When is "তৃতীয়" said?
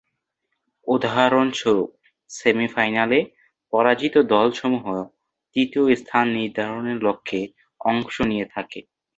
5.55-5.85